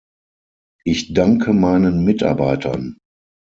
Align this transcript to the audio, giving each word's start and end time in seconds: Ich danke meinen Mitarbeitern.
Ich 0.83 1.13
danke 1.13 1.53
meinen 1.53 2.03
Mitarbeitern. 2.03 2.97